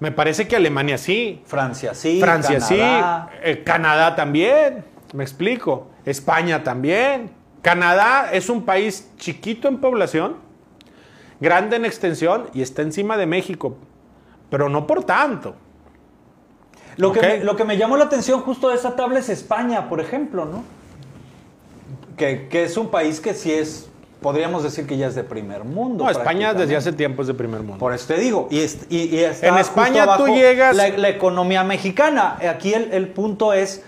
Me 0.00 0.10
parece 0.10 0.48
que 0.48 0.56
Alemania 0.56 0.96
sí. 0.96 1.42
Francia 1.44 1.92
sí. 1.92 2.18
Francia 2.18 2.58
Canadá. 2.58 3.30
sí, 3.30 3.38
eh, 3.42 3.62
Canadá 3.62 4.16
también, 4.16 4.84
me 5.12 5.22
explico, 5.22 5.88
España 6.06 6.64
también. 6.64 7.30
Canadá 7.60 8.30
es 8.32 8.48
un 8.48 8.64
país 8.64 9.10
chiquito 9.18 9.68
en 9.68 9.78
población, 9.78 10.36
grande 11.40 11.76
en 11.76 11.84
extensión 11.84 12.46
y 12.54 12.62
está 12.62 12.80
encima 12.80 13.18
de 13.18 13.26
México, 13.26 13.76
pero 14.50 14.68
no 14.68 14.86
por 14.86 15.04
tanto. 15.04 15.54
Lo, 16.96 17.12
que 17.12 17.20
me, 17.20 17.44
lo 17.44 17.54
que 17.56 17.64
me 17.64 17.76
llamó 17.76 17.96
la 17.96 18.04
atención 18.04 18.40
justo 18.40 18.68
de 18.70 18.74
esa 18.74 18.96
tabla 18.96 19.20
es 19.20 19.28
España, 19.28 19.88
por 19.88 20.00
ejemplo, 20.00 20.44
¿no? 20.46 20.64
Que, 22.16 22.48
que 22.48 22.64
es 22.64 22.76
un 22.76 22.88
país 22.88 23.20
que 23.20 23.34
sí 23.34 23.52
es, 23.52 23.88
podríamos 24.20 24.64
decir 24.64 24.84
que 24.86 24.96
ya 24.96 25.06
es 25.06 25.14
de 25.14 25.22
primer 25.22 25.62
mundo. 25.62 26.02
No, 26.04 26.10
España 26.10 26.52
desde 26.54 26.74
hace 26.74 26.92
tiempo 26.92 27.22
es 27.22 27.28
de 27.28 27.34
primer 27.34 27.60
mundo. 27.60 27.78
Por 27.78 27.94
eso 27.94 28.08
te 28.08 28.18
digo, 28.18 28.48
y, 28.50 28.58
est- 28.58 28.90
y- 28.90 29.04
y 29.14 29.18
está 29.20 29.46
En 29.46 29.54
justo 29.54 29.68
España 29.80 30.16
tú 30.16 30.26
llegas- 30.26 30.74
La, 30.74 30.88
la 30.88 31.08
economía 31.08 31.62
mexicana. 31.62 32.36
Aquí 32.50 32.74
el, 32.74 32.92
el 32.92 33.06
punto 33.08 33.52
es, 33.52 33.84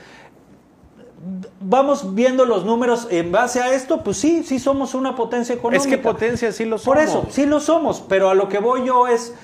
vamos 1.61 2.14
viendo 2.14 2.45
los 2.45 2.64
números 2.64 3.09
en 3.11 3.33
base 3.33 3.61
a 3.61 3.75
esto, 3.75 4.02
pues 4.05 4.17
sí, 4.19 4.43
sí 4.45 4.61
somos 4.61 4.95
una 4.95 5.17
potencia 5.17 5.55
económica. 5.57 5.83
es 5.83 5.90
que 5.90 5.99
potencia 5.99 6.52
sí 6.52 6.64
lo 6.64 6.79
somos. 6.79 6.97
Por 6.97 7.02
eso, 7.05 7.26
sí 7.31 7.47
lo 7.47 7.59
somos, 7.59 8.00
pero 8.09 8.31
a 8.31 8.35
lo 8.35 8.49
que 8.49 8.59
voy 8.61 8.87
yo 8.87 9.09
es, 9.09 9.35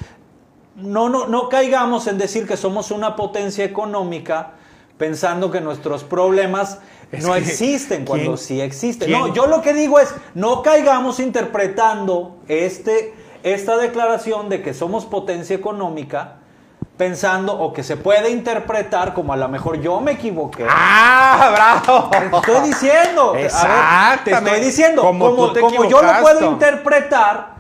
no, 0.77 1.09
no, 1.09 1.27
no 1.27 1.49
caigamos 1.49 2.07
en 2.07 2.19
decir 2.19 2.47
que 2.47 2.57
somos 2.57 2.91
una 2.91 3.17
potencia 3.17 3.65
económica 3.65 4.53
pensando 4.99 5.51
que 5.51 5.61
nuestros 5.61 6.05
problemas 6.05 6.79
Es 7.13 7.25
no 7.25 7.35
existen 7.35 8.05
cuando 8.05 8.33
¿quién- 8.35 8.39
sí 8.39 8.61
existen. 8.61 9.09
quién- 9.09 9.19
No, 9.21 9.35
yo 9.35 9.47
lo 9.47 9.63
que 9.63 9.73
digo 9.75 9.99
es, 9.99 10.15
no 10.35 10.63
caigamos 10.63 11.19
interpretando 11.21 12.37
este, 12.49 13.15
esta 13.43 13.77
declaración 13.77 14.49
de 14.49 14.63
que 14.63 14.75
somos 14.75 15.05
potencia 15.07 15.55
económica 15.57 16.35
pensando 16.97 17.53
o 17.59 17.73
que 17.75 17.83
se 17.83 17.97
puede 17.99 18.31
interpretar 18.31 19.13
como 19.13 19.35
a 19.35 19.37
lo 19.37 19.49
mejor 19.51 19.81
yo 19.81 20.01
me 20.01 20.13
equivoqué. 20.13 20.67
¡Ah, 20.69 21.83
bravo! 21.87 22.09
Te 22.11 22.37
estoy 22.37 22.69
diciendo. 22.69 23.31
A 23.31 23.35
ver, 23.35 24.25
te 24.25 24.33
estoy 24.33 24.61
diciendo. 24.61 25.03
Como 25.03 25.27
Como, 25.37 25.53
como 25.53 25.85
yo 25.85 26.01
lo 26.03 26.21
puedo 26.23 26.51
interpretar, 26.53 27.56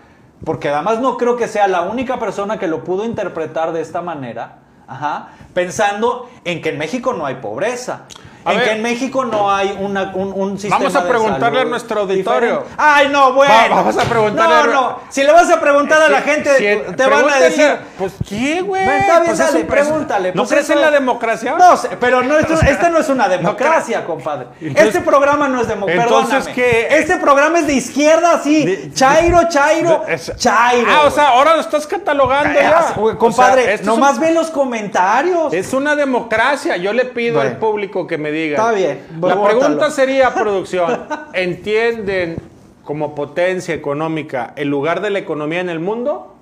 porque 0.46 0.68
además 0.68 1.00
no 1.00 1.16
creo 1.16 1.36
que 1.36 1.48
sea 1.48 1.66
la 1.66 1.82
única 1.82 2.20
persona 2.20 2.56
que 2.56 2.68
lo 2.68 2.84
pudo 2.84 3.04
interpretar 3.04 3.72
de 3.72 3.80
esta 3.80 4.00
manera, 4.00 4.58
ajá, 4.86 5.30
pensando 5.52 6.30
en 6.44 6.62
que 6.62 6.68
en 6.68 6.78
México 6.78 7.12
no 7.12 7.26
hay 7.26 7.34
pobreza. 7.34 8.02
A 8.46 8.52
en 8.52 8.58
ver. 8.58 8.68
que 8.68 8.74
en 8.76 8.82
México 8.82 9.24
no 9.24 9.52
hay 9.54 9.76
una- 9.80 10.12
un, 10.14 10.32
un 10.34 10.52
sistema 10.58 10.78
Vamos 10.78 10.94
a 10.96 11.00
de 11.02 11.08
preguntarle 11.08 11.58
salud 11.58 11.60
a 11.60 11.64
nuestro 11.70 12.00
auditorio. 12.00 12.48
diferente. 12.58 12.74
Ay, 12.78 13.08
no, 13.10 13.32
bueno. 13.32 13.52
Va- 13.52 13.68
vamos 13.76 13.98
a 13.98 14.02
preguntarle 14.04 14.54
No, 14.56 14.72
no. 14.72 14.98
Si 15.10 15.22
le 15.22 15.32
vas 15.32 15.50
a 15.50 15.60
preguntar 15.60 16.00
a 16.02 16.08
la 16.08 16.22
gente, 16.22 16.50
Si- 16.56 16.92
te 16.94 17.06
van 17.06 17.28
a 17.28 17.36
decir. 17.38 17.76
Pues, 17.98 18.12
¿qué, 18.28 18.60
güey? 18.62 18.82
Está 18.82 19.20
bien, 19.20 19.26
Pues 19.26 19.38
dale, 19.38 19.64
pregúntale. 19.64 20.28
¿No 20.32 20.42
pues 20.42 20.50
crees 20.50 20.64
eso- 20.64 20.72
en 20.74 20.80
la 20.80 20.90
democracia? 20.90 21.54
No, 21.58 21.74
pero 22.00 22.22
no, 22.22 22.38
esto, 22.38 22.54
esta 22.54 22.88
no 22.88 22.98
es 22.98 23.08
una 23.08 23.28
democracia, 23.28 24.04
compadre. 24.04 24.46
Entonces- 24.60 24.86
este 24.94 25.00
programa 25.00 25.48
no 25.48 25.60
es 25.60 25.68
democracia. 25.68 26.02
Entonces. 26.04 26.48
¿qué? 26.54 26.88
Este 26.90 27.16
programa 27.16 27.58
es 27.58 27.66
de 27.66 27.74
izquierda, 27.74 28.34
así. 28.34 28.64
De- 28.64 28.92
chairo, 28.92 29.40
chairo, 29.48 30.04
Es- 30.06 30.32
chairo. 30.36 30.88
Ah, 30.90 31.02
o 31.06 31.10
sea, 31.10 31.28
ahora 31.30 31.54
lo 31.54 31.60
estás 31.60 31.86
catalogando 31.86 32.58
ya. 32.60 32.94
Compadre, 33.18 33.74
O 33.74 33.76
sea, 33.78 33.86
nomás 33.86 34.14
un- 34.14 34.20
ve 34.20 34.30
los 34.32 34.50
comentarios. 34.50 35.52
Es 35.52 35.72
una 35.72 35.96
democracia. 35.96 36.76
Yo 36.76 36.92
le 36.92 37.06
pido 37.06 37.40
al 37.40 37.56
público 37.58 38.06
que 38.06 38.18
me 38.18 38.30
diga. 38.36 38.56
Está 38.58 38.72
bien, 38.72 39.00
La 39.12 39.18
bótalo. 39.34 39.44
pregunta 39.44 39.90
sería, 39.90 40.32
producción, 40.34 41.06
¿entienden 41.32 42.36
como 42.84 43.14
potencia 43.14 43.74
económica 43.74 44.52
el 44.56 44.68
lugar 44.68 45.00
de 45.00 45.10
la 45.10 45.18
economía 45.18 45.60
en 45.60 45.68
el 45.70 45.80
mundo? 45.80 46.32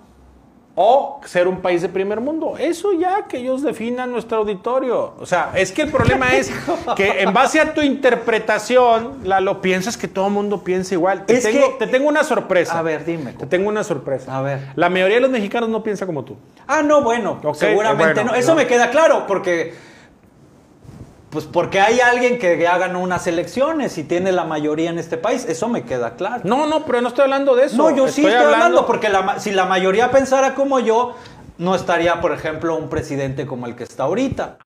o 0.76 1.20
ser 1.24 1.46
un 1.46 1.60
país 1.60 1.82
de 1.82 1.88
primer 1.88 2.20
mundo. 2.20 2.56
Eso 2.58 2.92
ya 2.94 3.26
que 3.28 3.36
ellos 3.36 3.62
definan 3.62 4.10
nuestro 4.10 4.38
auditorio. 4.38 5.14
O 5.20 5.24
sea, 5.24 5.52
es 5.54 5.70
que 5.70 5.82
el 5.82 5.90
problema 5.92 6.34
es 6.34 6.50
que 6.96 7.22
en 7.22 7.32
base 7.32 7.60
a 7.60 7.72
tu 7.74 7.80
interpretación, 7.80 9.20
lo 9.22 9.60
piensas 9.60 9.96
que 9.96 10.08
todo 10.08 10.26
el 10.26 10.32
mundo 10.32 10.64
piensa 10.64 10.94
igual. 10.94 11.26
Te, 11.26 11.36
Es 11.36 11.44
tengo, 11.44 11.78
que- 11.78 11.86
te 11.86 11.92
tengo 11.92 12.08
una 12.08 12.24
sorpresa. 12.24 12.76
A 12.76 12.82
ver, 12.82 13.04
dime. 13.04 13.34
Te 13.34 13.46
tengo 13.46 13.68
una 13.68 13.84
sorpresa. 13.84 14.36
A 14.36 14.42
ver. 14.42 14.58
La 14.74 14.88
mayoría 14.90 15.14
de 15.14 15.20
los 15.20 15.30
mexicanos 15.30 15.68
no 15.68 15.80
piensa 15.84 16.06
como 16.06 16.24
tú. 16.24 16.36
Ah, 16.66 16.82
no, 16.82 17.02
bueno, 17.02 17.40
seguramente 17.54 18.14
bueno, 18.14 18.32
no. 18.32 18.34
Eso 18.36 18.56
me 18.56 18.66
queda 18.66 18.90
claro, 18.90 19.26
porque. 19.28 19.74
Pues 21.34 21.46
porque 21.46 21.80
hay 21.80 21.98
alguien 21.98 22.38
que 22.38 22.56
ya 22.56 22.78
ganó 22.78 23.00
unas 23.00 23.26
elecciones 23.26 23.98
y 23.98 24.04
tiene 24.04 24.30
la 24.30 24.44
mayoría 24.44 24.88
en 24.88 25.00
este 25.00 25.16
país. 25.16 25.44
Eso 25.48 25.68
me 25.68 25.82
queda 25.82 26.14
claro. 26.14 26.42
No, 26.44 26.68
no, 26.68 26.84
pero 26.84 27.00
no 27.00 27.08
estoy 27.08 27.24
hablando 27.24 27.56
de 27.56 27.64
eso. 27.64 27.76
No, 27.76 27.90
yo 27.90 28.06
sí 28.06 28.24
estoy 28.24 28.40
hablando, 28.40 28.86
porque 28.86 29.08
la 29.08 29.40
si 29.40 29.50
la 29.50 29.64
mayoría 29.64 30.12
pensara 30.12 30.54
como 30.54 30.78
yo, 30.78 31.16
no 31.58 31.74
estaría, 31.74 32.20
por 32.20 32.30
ejemplo, 32.30 32.76
un 32.76 32.88
presidente 32.88 33.46
como 33.46 33.66
el 33.66 33.74
que 33.74 33.82
está 33.82 34.04
ahorita. 34.04 34.58